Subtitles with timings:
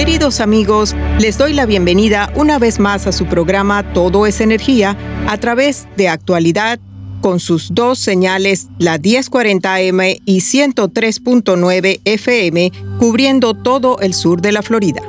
[0.00, 4.96] Queridos amigos, les doy la bienvenida una vez más a su programa Todo es Energía
[5.28, 6.80] a través de actualidad
[7.20, 14.62] con sus dos señales, la 1040M y 103.9 FM, cubriendo todo el sur de la
[14.62, 15.02] Florida.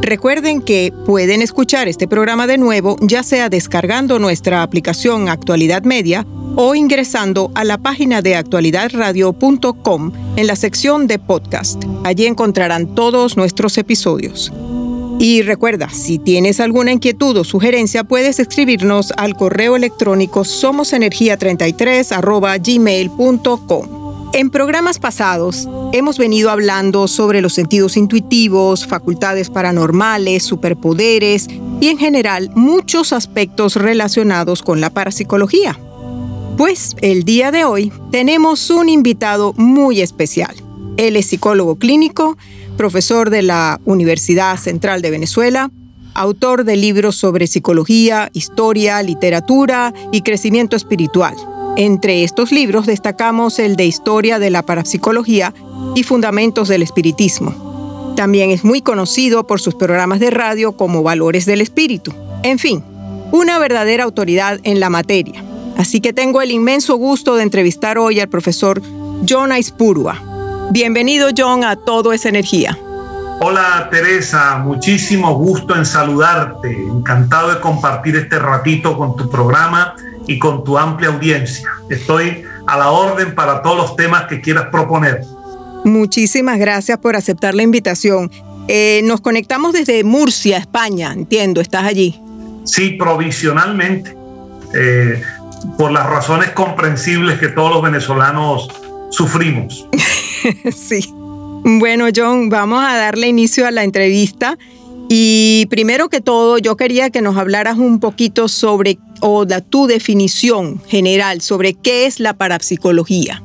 [0.00, 6.24] Recuerden que pueden escuchar este programa de nuevo, ya sea descargando nuestra aplicación Actualidad Media
[6.56, 11.84] o ingresando a la página de actualidadradio.com en la sección de podcast.
[12.04, 14.52] Allí encontrarán todos nuestros episodios.
[15.18, 22.12] Y recuerda, si tienes alguna inquietud o sugerencia, puedes escribirnos al correo electrónico somosenergia33
[24.34, 31.48] En programas pasados hemos venido hablando sobre los sentidos intuitivos, facultades paranormales, superpoderes
[31.80, 35.78] y en general muchos aspectos relacionados con la parapsicología.
[36.56, 40.56] Pues el día de hoy tenemos un invitado muy especial.
[40.96, 42.38] Él es psicólogo clínico,
[42.78, 45.70] profesor de la Universidad Central de Venezuela,
[46.14, 51.34] autor de libros sobre psicología, historia, literatura y crecimiento espiritual.
[51.76, 55.52] Entre estos libros destacamos el de Historia de la Parapsicología
[55.94, 58.14] y Fundamentos del Espiritismo.
[58.16, 62.14] También es muy conocido por sus programas de radio como Valores del Espíritu.
[62.42, 62.82] En fin,
[63.30, 65.44] una verdadera autoridad en la materia.
[65.76, 68.80] Así que tengo el inmenso gusto de entrevistar hoy al profesor
[69.28, 70.68] John Aispurua.
[70.70, 72.78] Bienvenido John a Todo es Energía.
[73.40, 76.72] Hola Teresa, muchísimo gusto en saludarte.
[76.72, 79.94] Encantado de compartir este ratito con tu programa
[80.26, 81.68] y con tu amplia audiencia.
[81.90, 85.20] Estoy a la orden para todos los temas que quieras proponer.
[85.84, 88.30] Muchísimas gracias por aceptar la invitación.
[88.68, 92.20] Eh, nos conectamos desde Murcia, España, entiendo, ¿estás allí?
[92.64, 94.16] Sí, provisionalmente.
[94.74, 95.22] Eh,
[95.78, 98.68] por las razones comprensibles que todos los venezolanos
[99.10, 99.86] sufrimos.
[100.74, 101.12] sí.
[101.64, 104.56] Bueno, John, vamos a darle inicio a la entrevista.
[105.08, 109.86] Y primero que todo, yo quería que nos hablaras un poquito sobre, o da tu
[109.86, 113.42] definición general sobre qué es la parapsicología.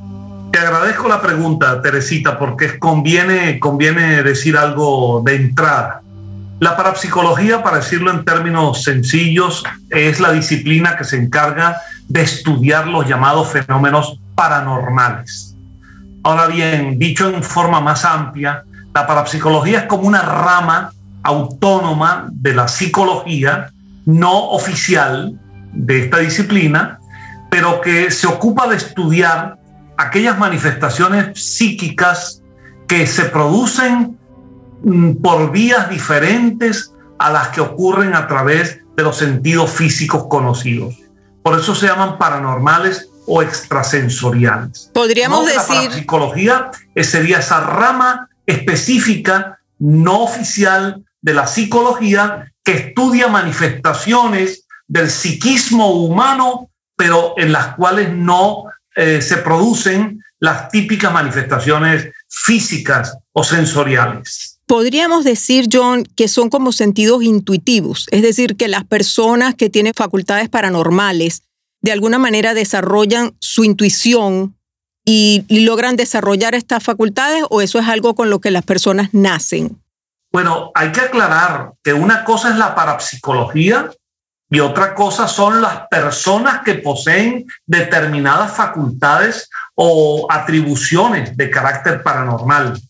[0.52, 6.02] Te agradezco la pregunta, Teresita, porque conviene, conviene decir algo de entrada.
[6.60, 12.86] La parapsicología, para decirlo en términos sencillos, es la disciplina que se encarga de estudiar
[12.86, 15.56] los llamados fenómenos paranormales.
[16.24, 18.64] Ahora bien, dicho en forma más amplia,
[18.94, 20.92] la parapsicología es como una rama
[21.22, 23.70] autónoma de la psicología,
[24.04, 25.38] no oficial
[25.72, 26.98] de esta disciplina,
[27.50, 29.58] pero que se ocupa de estudiar
[29.96, 32.42] aquellas manifestaciones psíquicas
[32.86, 34.18] que se producen
[34.84, 40.94] mm, por vías diferentes a las que ocurren a través de los sentidos físicos conocidos.
[41.42, 44.90] Por eso se llaman paranormales o extrasensoriales.
[44.92, 45.90] Podríamos decir.
[45.90, 46.70] La psicología
[47.02, 56.70] sería esa rama específica, no oficial de la psicología, que estudia manifestaciones del psiquismo humano,
[56.96, 58.64] pero en las cuales no
[58.94, 64.60] eh, se producen las típicas manifestaciones físicas o sensoriales.
[64.66, 69.92] Podríamos decir, John, que son como sentidos intuitivos, es decir, que las personas que tienen
[69.94, 71.42] facultades paranormales
[71.82, 74.56] de alguna manera desarrollan su intuición
[75.04, 79.82] y, logran desarrollar estas facultades o eso es algo con lo que las personas nacen.
[80.32, 83.90] Bueno, hay que aclarar que una cosa es la parapsicología
[84.48, 92.80] y otra cosa son las personas que poseen determinadas facultades o atribuciones de carácter paranormal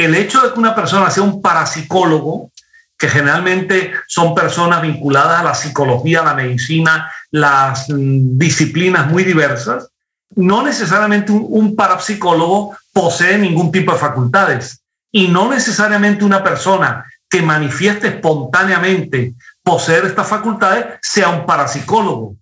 [0.00, 2.50] el hecho de que una persona sea un parapsicólogo,
[2.96, 9.88] que generalmente son personas vinculadas a la psicología, la medicina, las mm, disciplinas muy diversas,
[10.36, 17.42] no necesariamente un, parapsicólogo posee ningún tipo de facultades y no necesariamente una persona que
[17.42, 22.36] manifieste espontáneamente poseer estas facultades sea un parapsicólogo.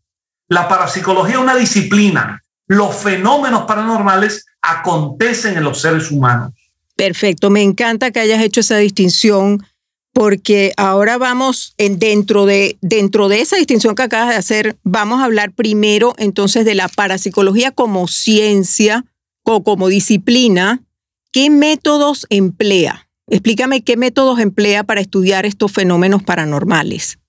[0.49, 2.43] La parapsicología es una disciplina.
[2.67, 6.53] Los fenómenos paranormales acontecen en los seres humanos.
[6.99, 9.65] Perfecto, me encanta que hayas hecho esa distinción
[10.13, 15.21] porque ahora vamos en dentro de dentro de esa distinción que acabas de hacer, vamos
[15.21, 19.05] a hablar primero entonces de la parapsicología como ciencia
[19.45, 20.83] o como disciplina.
[21.31, 23.09] ¿Qué métodos emplea?
[23.29, 27.21] Explícame qué métodos emplea para estudiar estos fenómenos paranormales.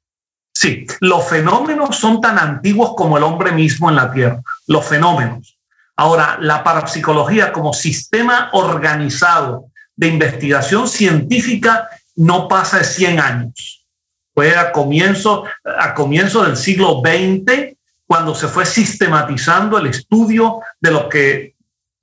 [0.52, 5.59] Sí, los fenómenos son tan antiguos como el hombre mismo en la Tierra, los fenómenos.
[6.00, 9.66] Ahora, la parapsicología como sistema organizado
[9.98, 13.86] de investigación científica no pasa de 100 años.
[14.34, 17.76] Fue a comienzo, a comienzo del siglo XX
[18.06, 21.56] cuando se fue sistematizando el estudio de lo que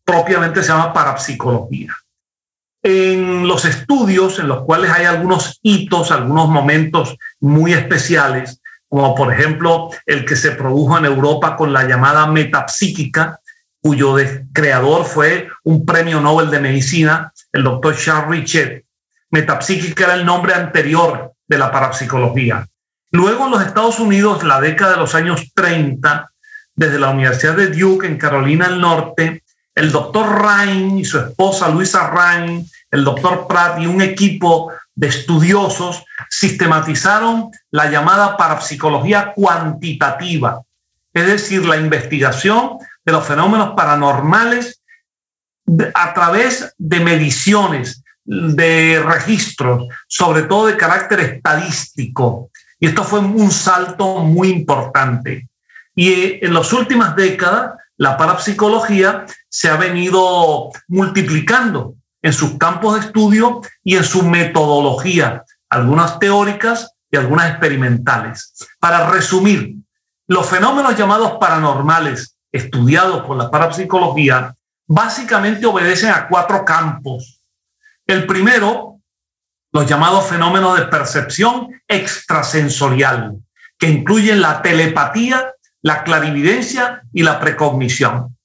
[0.05, 1.95] propiamente se llama parapsicología
[2.83, 8.61] en los estudios en los cuales hay algunos hitos, algunos momentos muy especiales,
[8.91, 13.41] como por ejemplo el que se produjo en Europa con la llamada metapsíquica,
[13.87, 14.17] cuyo
[14.53, 18.85] creador fue un premio Nobel de Medicina, el doctor Charles Richet.
[19.31, 22.67] Metapsíquica era el nombre anterior de la parapsicología.
[23.13, 26.29] Luego en los Estados Unidos, la década de los años 30,
[26.75, 31.69] desde la Universidad de Duke en Carolina del Norte, el doctor Ryan y su esposa
[31.69, 40.63] Luisa Ryan el doctor Pratt y un equipo de estudiosos sistematizaron la llamada parapsicología cuantitativa,
[41.13, 44.83] es decir, la investigación de los fenómenos paranormales
[45.95, 52.51] a través de mediciones, de registros, sobre todo de carácter estadístico.
[52.81, 55.49] Y esto fue un salto muy importante.
[55.95, 62.95] Y eh, en las últimas décadas, la parapsicología se ha venido multiplicando en sus campos
[62.95, 68.53] de estudio y en su metodología, algunas teóricas y algunas experimentales.
[68.81, 69.77] Para resumir,
[70.27, 74.55] los fenómenos llamados paranormales estudiados por la parapsicología
[74.87, 77.41] básicamente obedecen a cuatro campos.
[78.07, 79.01] El primero,
[79.73, 83.37] los llamados fenómenos de percepción extrasensorial,
[83.79, 85.53] que incluyen la telepatía,
[85.83, 88.37] la clarividencia y la precognición.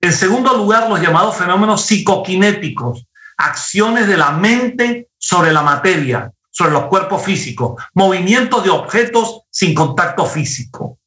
[0.00, 3.06] En segundo lugar, los llamados fenómenos psicoquinéticos,
[3.36, 9.74] acciones de la mente sobre la materia, sobre los cuerpos físicos, movimientos de objetos sin
[9.74, 10.99] contacto físico.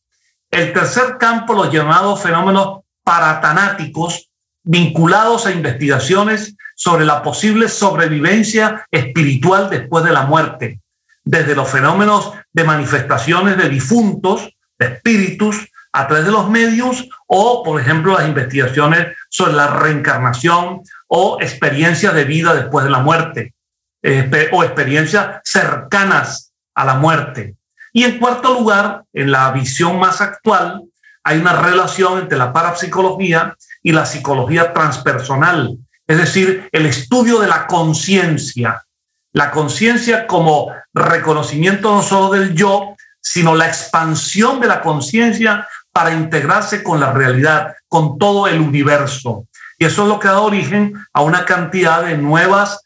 [0.54, 4.30] El tercer campo, los llamados fenómenos paratanáticos,
[4.64, 10.80] vinculados a investigaciones sobre la posible sobrevivencia espiritual después de la muerte,
[11.24, 17.64] desde los fenómenos de manifestaciones de difuntos, de espíritus, a través de los medios, o,
[17.64, 23.56] por ejemplo, las investigaciones sobre la reencarnación o experiencias de vida después de la muerte
[24.04, 27.56] eh, o experiencias cercanas a la muerte.
[27.94, 30.84] Y en cuarto lugar, en la visión más actual,
[31.24, 37.48] hay una relación entre la parapsicología y la psicología transpersonal, es decir, el estudio de
[37.48, 38.84] la conciencia.
[39.31, 46.13] La conciencia como reconocimiento no solo del yo, sino la expansión de la conciencia para
[46.13, 49.46] integrarse con la realidad, con todo el universo.
[49.78, 52.86] Y eso es lo que da origen a una cantidad de nuevas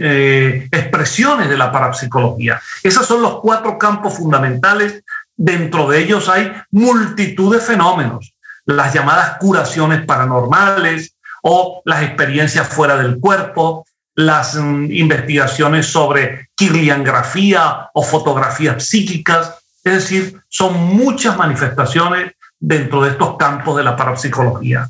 [0.00, 2.60] eh, expresiones de la parapsicología.
[2.82, 5.02] Esos son los cuatro campos fundamentales.
[5.36, 8.34] Dentro de ellos hay multitud de fenómenos,
[8.66, 17.88] las llamadas curaciones paranormales o las experiencias fuera del cuerpo, las mm, investigaciones sobre kirliangrafía
[17.94, 19.54] o fotografías psíquicas.
[19.82, 24.88] Es decir, son muchas manifestaciones dentro de estos campos de la parapsicología.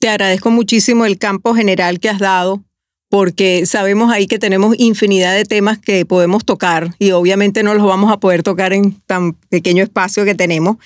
[0.00, 2.62] Te agradezco muchísimo el campo general que has dado,
[3.14, 7.86] porque sabemos ahí que tenemos infinidad de temas que podemos tocar y obviamente no los
[7.86, 10.78] vamos a poder tocar en tan pequeño espacio que tenemos,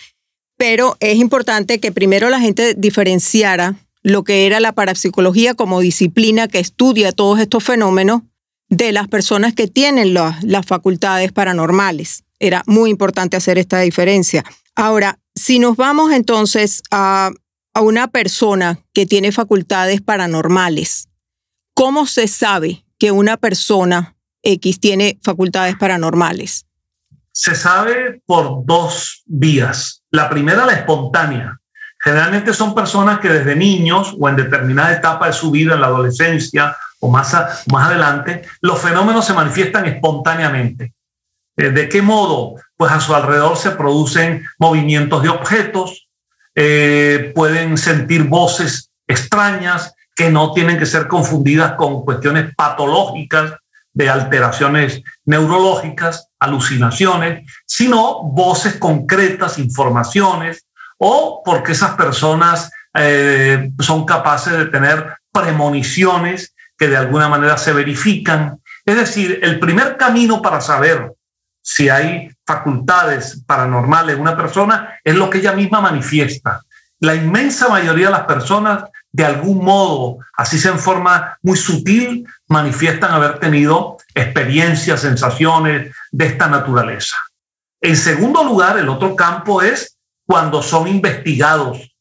[0.58, 6.49] pero es importante que primero la gente diferenciara lo que era la parapsicología como disciplina
[6.49, 8.20] que estudia todos estos fenómenos
[8.68, 12.25] de las personas que tienen las facultades paranormales.
[12.38, 14.44] Era muy importante hacer esta diferencia.
[14.75, 17.30] Ahora, si nos vamos entonces a
[17.75, 21.08] a una persona que tiene facultades paranormales,
[21.78, 26.66] ¿cómo se sabe que una persona X tiene facultades paranormales?
[27.30, 30.02] Se sabe por dos vías.
[30.11, 31.56] La primera, la espontánea.
[32.00, 35.87] Generalmente son personas que desde niños o en determinada etapa de su vida, en la
[35.87, 37.32] adolescencia o más,
[37.70, 40.94] más adelante, los fenómenos se manifiestan espontáneamente.
[41.56, 42.56] Eh, ¿De qué modo?
[42.76, 46.08] Pues a su alrededor se producen movimientos de objetos,
[46.56, 53.52] eh, pueden sentir voces extrañas que no tienen que ser confundidas con cuestiones patológicas
[53.92, 60.66] de alteraciones neurológicas, alucinaciones, sino voces concretas, informaciones,
[60.98, 67.72] o porque esas personas eh, son capaces de tener premoniciones que de alguna manera se
[67.72, 68.60] verifican.
[68.84, 71.12] Es decir, el primer camino para saber
[71.62, 76.60] si hay facultades paranormales en una persona es lo que ella misma manifiesta.
[76.98, 78.82] La inmensa mayoría de las personas,
[79.18, 86.26] de algún modo, así sea en forma muy sutil, manifiestan haber tenido experiencias, sensaciones de
[86.26, 87.16] esta naturaleza.
[87.80, 91.92] En segundo lugar, el otro campo es cuando son investigados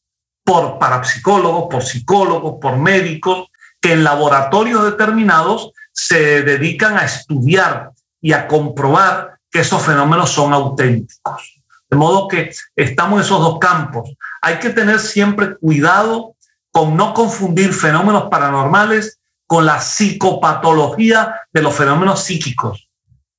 [0.44, 3.48] por parapsicólogos, por psicólogos, por médicos,
[3.80, 10.52] que en laboratorios determinados se dedican a estudiar y a comprobar que esos fenómenos son
[10.52, 11.60] auténticos.
[11.90, 14.08] De modo que estamos en esos dos campos.
[14.40, 16.36] Hay que tener siempre cuidado
[16.78, 19.18] con no confundir fenómenos paranormales
[19.48, 22.88] con la psicopatología de los fenómenos psíquicos,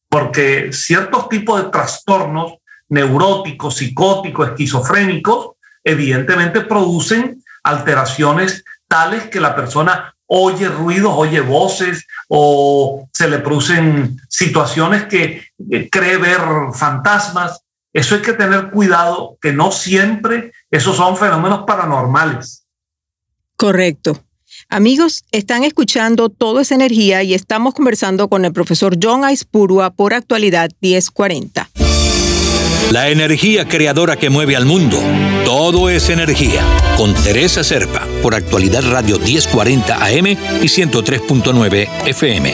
[0.09, 2.55] porque ciertos tipos de trastornos
[2.89, 5.51] neuróticos, psicóticos, esquizofrénicos,
[5.85, 14.19] evidentemente producen alteraciones tales que la persona oye ruidos, oye voces o se le producen
[14.27, 15.45] situaciones que
[15.89, 16.41] cree ver
[16.73, 17.61] fantasmas.
[17.93, 22.65] Eso hay que tener cuidado, que no siempre esos son fenómenos paranormales.
[23.59, 24.23] Correcto.
[24.69, 30.13] Amigos, están escuchando Todo es Energía y estamos conversando con el profesor John Aispurua por
[30.13, 31.69] actualidad 1040.
[32.91, 34.97] La energía creadora que mueve al mundo.
[35.43, 36.63] Todo es energía.
[36.95, 42.53] Con Teresa Serpa, por actualidad Radio 1040 AM y 103.9 FM.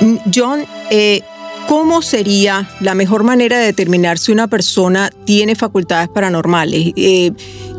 [0.00, 1.22] Mm, John, eh,
[1.74, 6.92] ¿cómo sería la mejor manera de determinar si una persona tiene facultades paranormales?
[6.94, 7.32] Eh,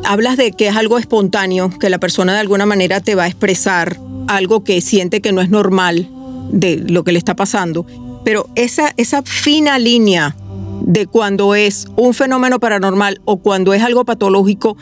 [0.03, 3.27] hablas de que es algo espontáneo, que la persona de alguna manera te va a
[3.27, 3.97] expresar
[4.27, 6.09] algo que siente que no es normal
[6.51, 7.85] de lo que le está pasando
[8.25, 10.35] pero esa, esa fina línea
[10.81, 14.75] de cuando es un fenómeno paranormal o cuando es algo patológico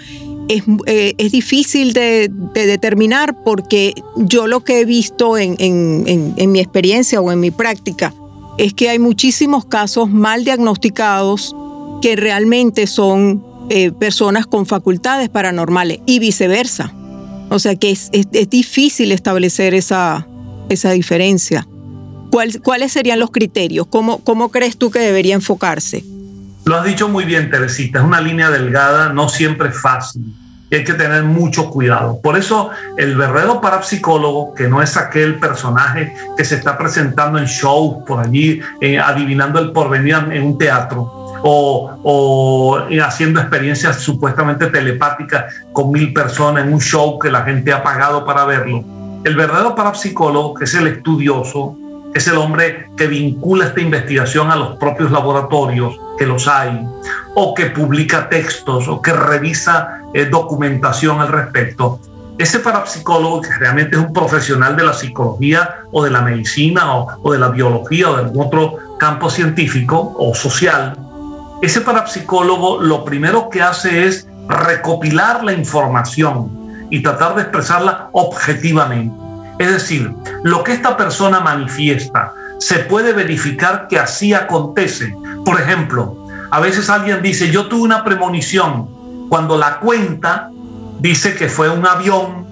[0.47, 6.59] es, eh, es difícil de, determinar porque yo lo que he visto en, en, mi
[6.59, 8.13] experiencia o en mi práctica
[8.57, 11.55] es que hay muchísimos casos mal diagnosticados
[12.01, 16.93] que realmente son eh, personas con facultades paranormales y viceversa.
[17.49, 18.09] O sea que es,
[18.49, 20.27] difícil establecer esa,
[20.69, 21.67] esa diferencia.
[22.63, 23.85] ¿Cuáles serían los criterios?
[23.87, 26.03] ¿Cómo, ¿Cómo crees tú que debería enfocarse?
[26.65, 30.33] Lo has dicho muy bien, Teresita, es una línea delgada, no siempre es fácil.
[30.73, 32.19] Y hay que tener mucho cuidado.
[32.19, 37.45] Por eso el verdadero parapsicólogo, que no es aquel personaje que se está presentando en
[37.45, 41.03] shows por allí, eh, adivinando el porvenir en un teatro,
[41.43, 47.71] o, o, haciendo experiencias supuestamente telepáticas con mil personas en un show que la gente
[47.71, 48.83] ha pagado para verlo.
[49.23, 51.77] El verdadero parapsicólogo, que es el estudioso,
[52.13, 56.85] es el hombre que vincula esta investigación a los propios laboratorios, que los hay,
[57.35, 61.99] o que publica textos, o que revisa eh, documentación al respecto.
[62.37, 67.07] Ese parapsicólogo, que realmente es un profesional de la psicología o de la medicina o,
[67.21, 70.95] o de la biología o de algún otro campo científico o social,
[71.61, 79.22] ese parapsicólogo lo primero que hace es recopilar la información y tratar de expresarla objetivamente
[79.59, 85.15] es decir, lo que esta persona manifiesta se puede verificar que así acontece.
[85.45, 89.27] Por ejemplo, a veces alguien dice, yo tuve una premonición.
[89.29, 90.49] Cuando la cuenta,
[90.99, 92.45] dice que fue un avión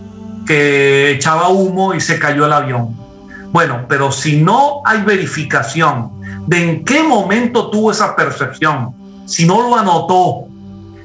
[0.46, 2.96] que echaba humo y se cayó el avión.
[3.52, 6.12] Bueno, pero si no hay verificación
[6.48, 8.94] de en qué momento tuvo esa percepción,
[9.26, 10.48] si no lo anotó,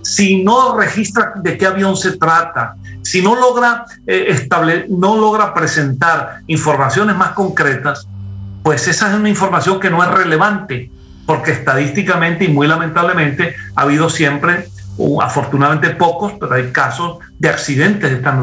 [0.03, 2.77] si no registra de qué avión se trata,
[3.07, 4.47] si no logra, eh,
[4.89, 8.09] no logra presentar informaciones más concretas,
[8.63, 10.91] pues esa es una información que no es relevante,
[11.25, 14.69] porque estadísticamente y muy lamentablemente ha habido siempre,
[15.23, 18.37] afortunadamente pocos, pero hay casos de accidentes de esta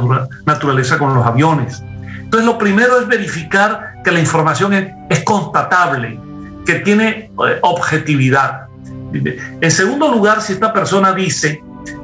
[0.45, 1.83] naturaleza con los aviones.
[2.19, 4.73] Entonces lo primero es verificar que la información
[5.09, 6.19] es, constatable,
[6.65, 8.67] que tiene eh, objetividad.
[9.13, 11.61] En segundo lugar, si esta persona dice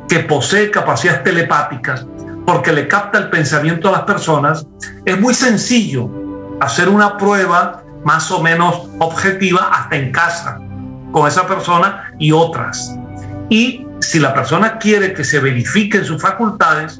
[0.09, 2.05] que posee capacidades telepáticas,
[2.49, 4.65] porque le capta el pensamiento a las personas,
[5.05, 6.09] es muy sencillo
[6.59, 10.59] hacer una prueba más o menos objetiva hasta en casa
[11.11, 12.97] con esa persona y otras.
[13.49, 16.99] Y si la persona quiere que se verifiquen sus facultades,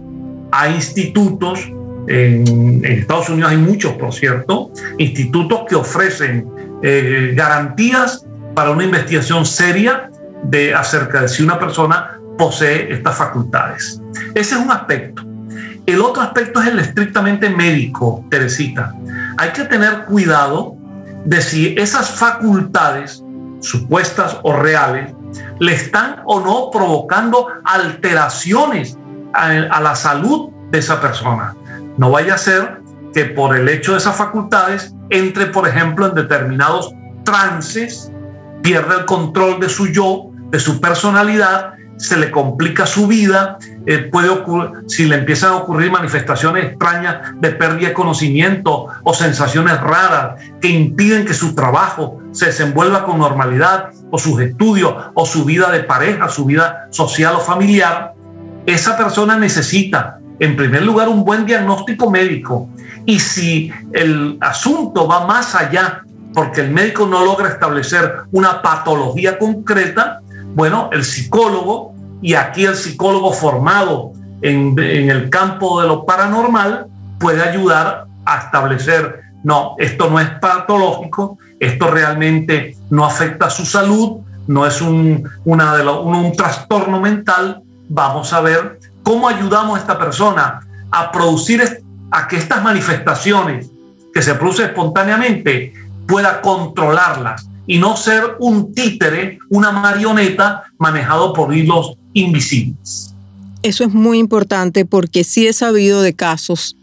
[0.51, 1.68] hay institutos,
[2.08, 6.48] en, Estados Unidos hay muchos, por cierto, institutos que ofrecen
[6.84, 10.12] eh, garantías para una investigación seria
[10.44, 14.00] de acerca de si una persona posee estas facultades.
[14.36, 15.28] Ese es un aspecto.
[15.89, 18.93] El otro aspecto es el estrictamente médico, Teresita.
[19.38, 20.75] hay que tener cuidado
[21.25, 23.24] de si esas facultades,
[23.60, 25.12] supuestas o reales,
[25.58, 29.00] le están o no provocando alteraciones
[29.34, 31.55] a, la salud de esa persona.
[31.98, 36.13] No vaya a ser que por el hecho de esas facultades entre, por ejemplo, en
[36.13, 36.93] determinados
[37.24, 38.12] trances,
[38.62, 44.00] pierda el control de su yo, de su personalidad, se le complica su vida, eh,
[44.00, 49.79] puede ocurrir, si le empiezan a ocurrir manifestaciones extrañas de pérdida de conocimiento o sensaciones
[49.82, 55.44] raras que impiden que su trabajo se desenvuelva con normalidad, o sus estudios, o su
[55.46, 58.13] vida de pareja, su vida social o familiar,
[58.65, 62.70] esa persona necesita, en primer lugar, un buen diagnóstico médico.
[63.06, 66.03] Y si el asunto va más allá,
[66.34, 70.22] porque el médico no logra establecer una patología concreta,
[70.56, 76.88] bueno, el psicólogo, y aquí el psicólogo formado en, el campo de lo paranormal,
[77.20, 83.65] puede ayudar a establecer, no, esto no es patológico, esto realmente no afecta a su
[83.65, 89.82] salud, no es un, una de un trastorno mental, vamos a ver cómo ayudamos a
[89.82, 93.70] esta persona a producir, a que estas manifestaciones
[94.13, 95.74] que se producen espontáneamente
[96.08, 103.13] pueda controlarlas y no ser un títere, una marioneta manejado por hilos invisibles.
[103.61, 106.75] Eso es muy importante porque sí he sabido de casos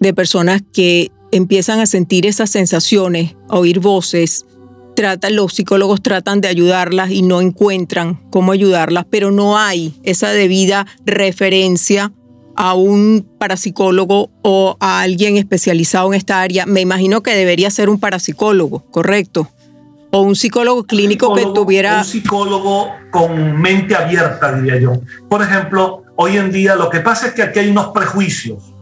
[0.00, 4.44] de personas que empiezan a sentir esas sensaciones, a oír voces,
[4.96, 10.30] tratan, los psicólogos tratan de ayudarlas y no encuentran cómo ayudarlas, pero no hay esa
[10.30, 12.12] debida referencia
[12.56, 16.66] a un parapsicólogo o a alguien especializado en esta área.
[16.66, 19.48] Me imagino que debería ser un parapsicólogo, ¿correcto?
[20.14, 21.98] O un psicólogo clínico que tuviera...
[21.98, 24.92] Un psicólogo con mente abierta, diría yo.
[25.28, 28.72] Por ejemplo, hoy en día lo que pasa es que aquí hay unos prejuicios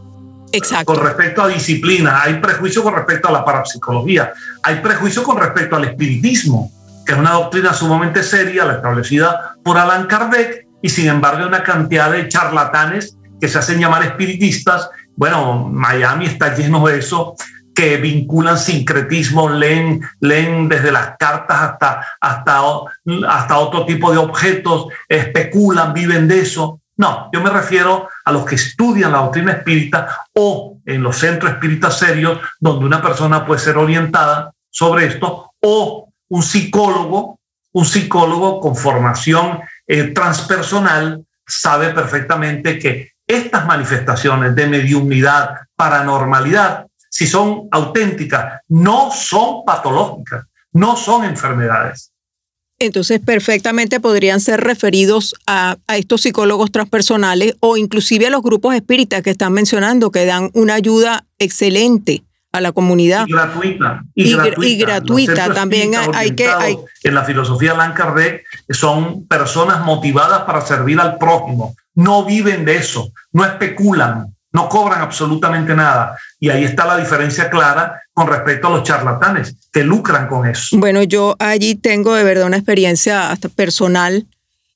[0.51, 0.93] Exacto.
[0.93, 5.77] con respecto a disciplina, hay prejuicio con respecto a la parapsicología, hay prejuicio con respecto
[5.77, 6.69] al espiritismo,
[7.05, 11.47] que es una doctrina sumamente seria, la establecida por Alan Kardec, y sin embargo hay
[11.47, 14.89] una cantidad de charlatanes que se hacen llamar espiritistas.
[15.15, 17.35] Bueno, Miami está lleno de eso,
[17.81, 22.61] que vinculan sincretismo, leen, leen desde las cartas hasta, hasta,
[23.27, 26.79] hasta otro tipo de objetos, especulan, viven de eso.
[26.97, 31.53] No, yo me refiero a los que estudian la doctrina espírita o en los centros
[31.53, 37.39] espíritas serios donde una persona puede ser orientada sobre esto o un psicólogo,
[37.71, 47.27] un psicólogo con formación eh, transpersonal sabe perfectamente que estas manifestaciones de mediunidad, paranormalidad, si
[47.27, 52.11] son auténticas, no son patológicas, no son enfermedades
[52.81, 59.21] entonces perfectamente podrían ser referidos a, estos psicólogos transpersonales o inclusive a los grupos espíritas
[59.21, 63.25] que están mencionando, que dan una ayuda excelente a la comunidad.
[63.27, 64.03] Y gratuita.
[64.15, 65.53] Y, gratuita.
[65.53, 66.49] También hay, que...
[67.03, 67.93] En la filosofía Allan
[68.69, 71.75] son personas motivadas para servir al prójimo.
[71.93, 76.17] No viven de eso, no especulan, no cobran absolutamente nada.
[76.39, 80.77] Y ahí está la diferencia clara con respecto a los charlatanes que lucran con eso.
[80.77, 84.25] Bueno, yo allí tengo de verdad una experiencia hasta personal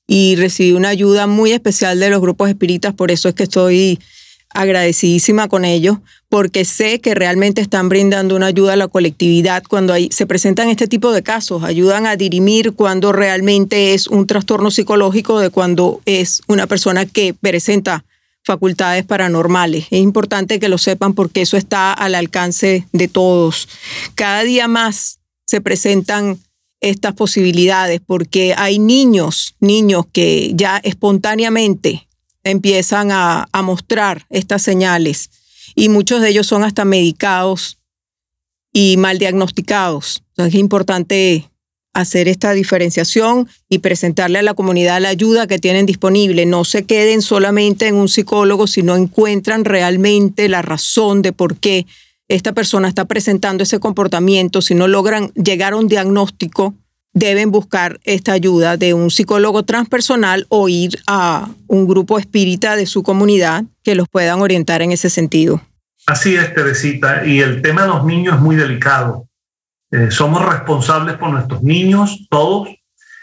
[0.06, 3.98] y recibí una ayuda muy especial de los grupos espíritas, por eso es que estoy
[4.50, 9.92] agradecidísima con ellos, porque sé que realmente están brindando una ayuda a la colectividad cuando
[9.92, 14.70] hay, se presentan este tipo de casos, ayudan a dirimir cuando realmente es un trastorno
[14.70, 18.04] psicológico de cuando es una persona que presenta
[18.46, 19.86] facultades paranormales.
[19.90, 23.68] Es importante que lo sepan porque eso está al alcance de todos.
[24.14, 26.38] Cada día más se presentan
[26.80, 32.06] estas posibilidades porque hay niños, niños que ya espontáneamente
[32.44, 35.30] empiezan a, mostrar estas señales
[35.74, 37.78] y muchos de ellos son hasta medicados
[38.72, 40.22] y mal diagnosticados.
[40.36, 41.50] es importante
[41.96, 46.44] hacer esta diferenciación y presentarle a la comunidad la ayuda que tienen disponible.
[46.44, 51.86] No se queden solamente en un psicólogo, sino encuentran realmente la razón de por qué
[52.28, 54.60] esta persona está presentando ese comportamiento.
[54.60, 56.74] Si no logran llegar a un diagnóstico,
[57.14, 62.84] deben buscar esta ayuda de un psicólogo transpersonal o ir a un grupo espírita de
[62.84, 65.62] su comunidad que los puedan orientar en ese sentido.
[66.06, 67.24] Así es, Teresita.
[67.24, 69.26] Y el tema de los niños es muy delicado
[69.90, 72.68] eh, somos responsables por nuestros niños, todos,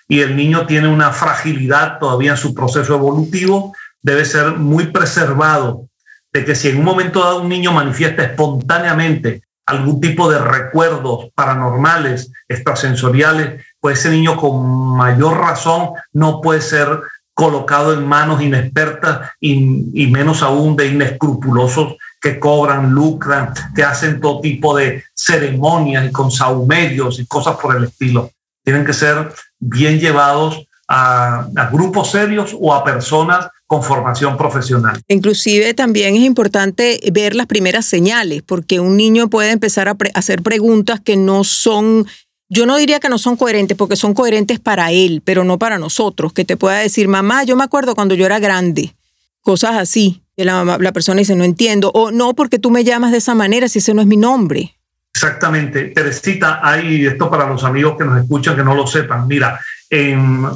[0.08, 5.88] y el niño tiene una fragilidad todavía en su proceso evolutivo, debe ser muy preservado
[6.32, 11.30] de que si en un momento dado un niño manifiesta espontáneamente algún tipo de recuerdos
[11.36, 17.02] paranormales, extrasensoriales, pues ese niño con mayor razón no puede ser
[17.34, 24.22] colocado en manos inexpertas y, y menos aún de inescrupulosos que cobran, lucran, que hacen
[24.22, 28.32] todo tipo de ceremonias y con saumerios y cosas por el estilo.
[28.64, 35.02] Tienen que ser bien llevados a, grupos serios o a personas con formación profesional.
[35.10, 40.42] Inclusive también es importante ver las primeras señales, porque un niño puede empezar a hacer
[40.42, 42.08] preguntas que no son
[42.50, 45.80] yo no diría que no son coherentes porque son coherentes para él, pero no para
[45.80, 48.94] nosotros, que te pueda decir, mamá, yo me acuerdo cuando yo era grande,
[49.42, 50.23] cosas así.
[50.36, 53.36] Y la, la persona dice, no entiendo, o no, porque tú me llamas de esa
[53.36, 54.76] manera si ese no es mi nombre.
[55.14, 55.86] Exactamente.
[55.86, 59.28] Teresita, hay esto para los amigos que nos escuchan que no lo sepan.
[59.28, 59.60] Mira,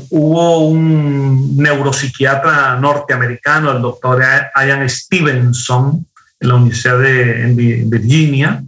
[0.10, 4.22] hubo un neuropsiquiatra norteamericano, el doctor
[4.56, 6.08] Ian Stevenson,
[6.40, 7.54] en la Universidad de
[7.86, 8.64] Virginia,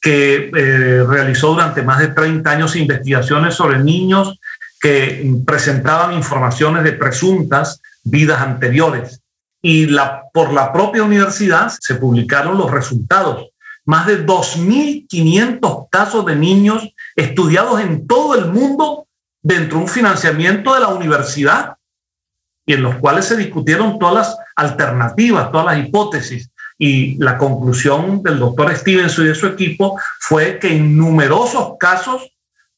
[0.00, 4.38] que eh, realizó durante más de 30 años investigaciones sobre niños
[4.80, 9.20] que presentaban informaciones de presuntas vidas anteriores.
[9.60, 9.88] Y
[10.32, 13.48] por la propia universidad se publicaron los resultados.
[13.84, 19.06] Más de 2.500 casos de niños estudiados en todo el mundo
[19.42, 21.76] dentro de un financiamiento de la universidad
[22.66, 26.50] y en los cuales se discutieron todas las alternativas, todas las hipótesis.
[26.76, 32.30] Y la conclusión del doctor Stevenson y de su equipo fue que en numerosos casos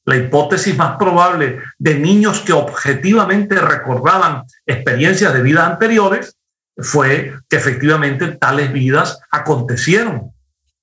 [0.04, 6.36] la hipótesis más probable de niños que objetivamente recordaban experiencias de vidas anteriores
[6.76, 10.32] fue que efectivamente tales vidas acontecieron.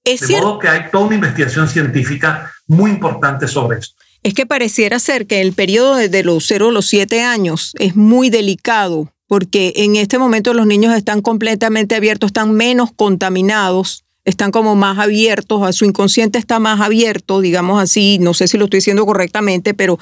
[0.04, 3.96] de modo que hay toda una investigación científica muy importante sobre esto.
[4.24, 7.96] Es que pareciera ser que el periodo desde los 0 a los 7 años es
[7.96, 14.52] muy delicado porque en este momento los niños están completamente abiertos, están menos contaminados, están
[14.52, 18.66] como más abiertos, a su inconsciente está más abierto, digamos así, no sé si lo
[18.66, 20.00] estoy diciendo correctamente, pero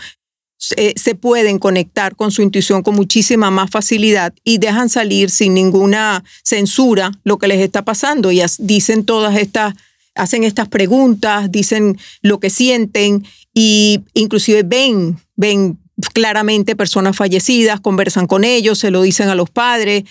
[0.78, 5.54] eh, se pueden conectar con su intuición con muchísima más facilidad y dejan salir sin
[5.54, 8.32] ninguna censura lo que les está pasando.
[8.32, 9.76] Y dicen todas estas
[10.16, 15.78] hacen estas preguntas, dicen lo que sienten y inclusive ven ven
[16.14, 20.04] claramente personas fallecidas, conversan con ellos, se lo dicen a los padres,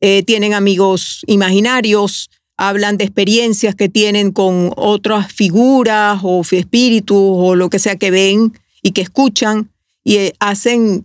[0.00, 7.54] eh, tienen amigos imaginarios, hablan de experiencias que tienen con otras figuras o espíritus o
[7.54, 9.70] lo que sea que ven y que escuchan
[10.08, 11.04] y eh, hacen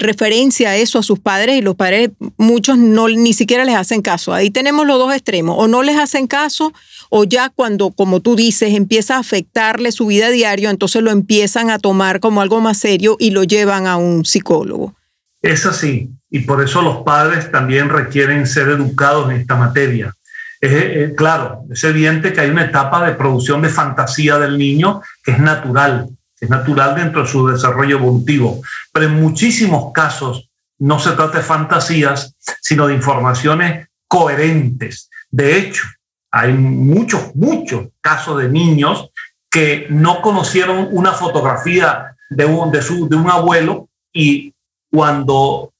[0.00, 4.02] referencia a eso a sus padres y los padres, muchos no ni siquiera les hacen
[4.02, 4.34] caso.
[4.34, 6.72] Ahí tenemos los dos extremos, o no les hacen caso
[7.08, 11.70] o ya cuando, como tú dices, empieza a afectarle su vida diaria, entonces lo empiezan
[11.70, 14.94] a tomar como algo más serio y lo llevan a un psicólogo.
[15.40, 20.14] Es así, y por eso los padres también requieren ser educados en esta materia.
[20.60, 25.32] Es, claro, es evidente que hay una etapa de producción de fantasía del niño que
[25.32, 26.08] es natural,
[26.40, 31.44] es natural dentro de su desarrollo evolutivo, pero en muchísimos casos no se trata de
[31.44, 35.10] fantasías, sino de informaciones coherentes.
[35.30, 35.84] De hecho,
[36.30, 39.10] hay muchos, muchos casos de niños
[39.50, 44.54] que no conocieron una fotografía de un, de su, de un abuelo y
[44.90, 45.72] cuando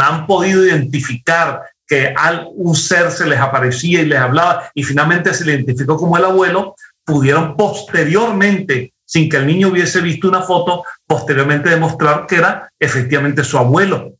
[0.00, 2.14] han podido identificar que
[2.54, 6.24] un ser se les aparecía y les hablaba y finalmente se le identificó como el
[6.24, 12.68] abuelo, pudieron posteriormente sin que el niño hubiese visto una foto, posteriormente demostrar que era
[12.80, 14.14] efectivamente su abuelo.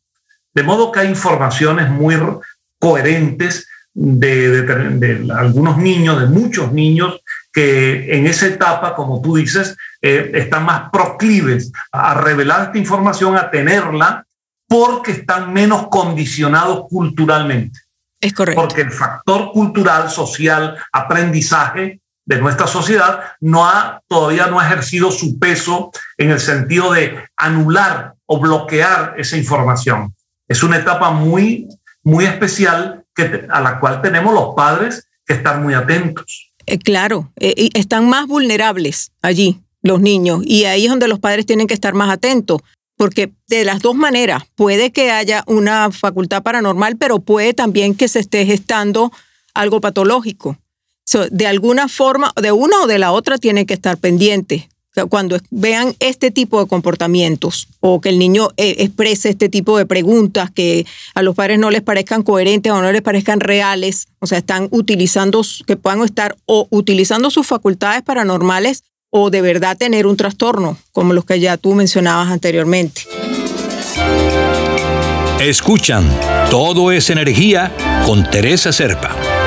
[0.55, 2.15] De modo que hay informaciones muy
[2.79, 7.21] coherentes de, algunos niños, de muchos niños,
[7.53, 13.37] que en esa etapa, como tú dices, eh, están más proclives a revelar esta información,
[13.37, 14.25] a tenerla,
[14.69, 17.81] porque están menos condicionados culturalmente.
[18.21, 18.61] Es correcto.
[18.61, 25.11] Porque el factor cultural, social, aprendizaje de nuestra sociedad no ha, todavía no ha ejercido
[25.11, 30.15] su peso en el sentido de anular o bloquear esa información.
[30.49, 31.69] Es una etapa muy,
[32.03, 36.53] muy especial que, a la cual tenemos los padres que estar muy atentos.
[36.67, 41.45] Eh, claro, eh, están más vulnerables allí los niños y ahí es donde los padres
[41.45, 42.63] tienen que estar más atentos,
[42.97, 48.09] porque de las dos maneras, puede que haya una facultad paranormal, pero puede también que
[48.09, 49.13] se esté gestando
[49.53, 50.57] algo patológico
[51.31, 54.69] de alguna forma, de una o de la otra, tiene que estar pendiente.
[55.09, 59.87] Cuando vean este tipo de comportamientos o que el niño eh, exprese este tipo de
[59.87, 64.29] preguntas que a los padres no les parezcan coherentes o no les parezcan reales, o
[64.29, 70.07] sea, están utilizando, que puedan estar o utilizando sus facultades paranormales o de verdad tener
[70.07, 73.03] un trastorno, como los que ya tú mencionabas anteriormente.
[75.41, 76.09] Escuchan,
[76.51, 77.73] todo es energía
[78.07, 79.44] con Teresa Serpa.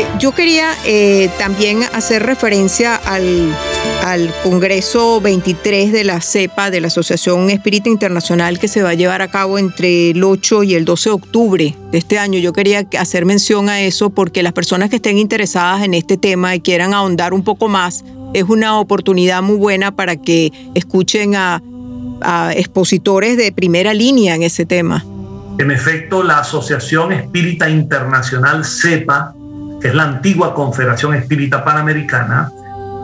[0.00, 3.54] Eh, yo quería eh, también hacer referencia al,
[4.02, 8.94] al Congreso 23 de la CEPA, de la Asociación Espírita Internacional, que se va a
[8.94, 12.38] llevar a cabo entre el 8 y el 12 de octubre de este año.
[12.38, 16.54] Yo quería hacer mención a eso porque las personas que estén interesadas en este tema
[16.54, 21.62] y quieran ahondar un poco más, es una oportunidad muy buena para que escuchen a,
[22.22, 25.04] a expositores de primera línea en ese tema.
[25.58, 29.34] En efecto, la Asociación Espírita Internacional CEPA,
[29.80, 32.50] que es la antigua Confederación Espírita Panamericana,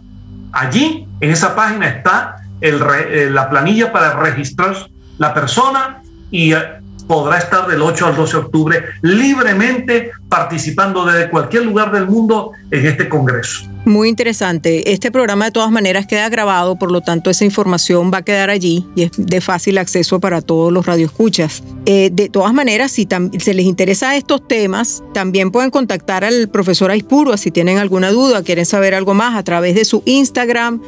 [0.51, 4.75] Allí, en esa página está eh, la planilla para registrar
[5.17, 11.29] la persona y eh, podrá estar del 8 al 12 de octubre libremente participando desde
[11.29, 13.69] cualquier lugar del mundo en este Congreso.
[13.85, 14.93] Muy interesante.
[14.93, 18.49] Este programa de todas maneras queda grabado, por lo tanto esa información va a quedar
[18.49, 21.61] allí y es de fácil acceso para todos los radioescuchas.
[21.85, 23.05] Eh, de todas maneras, si
[23.39, 28.41] se les interesa estos temas, también pueden contactar al profesor Aispurua si tienen alguna duda,
[28.41, 30.81] quieren saber algo más a través de su Instagram,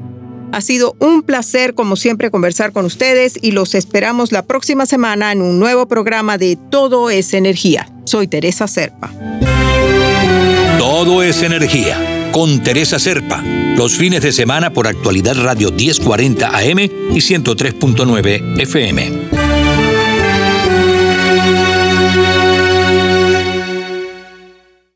[0.52, 5.32] Ha sido un placer, como siempre, conversar con ustedes y los esperamos la próxima semana
[5.32, 7.92] en un nuevo programa de Todo es Energía.
[8.06, 9.12] Soy Teresa Serpa.
[10.78, 13.44] Todo es Energía con Teresa Serpa.
[13.76, 19.67] Los fines de semana por actualidad Radio 1040 AM y 103.9 FM.